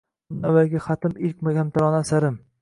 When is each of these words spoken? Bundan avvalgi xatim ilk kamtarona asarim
Bundan 0.29 0.47
avvalgi 0.51 0.81
xatim 0.85 1.13
ilk 1.29 1.45
kamtarona 1.59 2.01
asarim 2.07 2.43